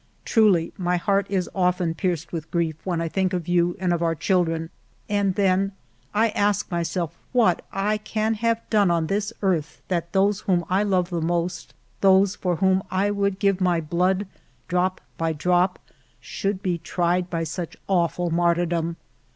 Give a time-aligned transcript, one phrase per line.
[0.25, 4.01] Truly my heart is often pierced with grief when I think of you and of
[4.01, 4.71] our children;
[5.07, 5.73] and then
[6.11, 10.81] I ask myself what I can have done on this earth that those whom I
[10.81, 14.25] love the most, those for whom I would give my blood,
[14.67, 15.77] drop by drop,
[16.19, 18.95] should be tried by such awful martyrdom.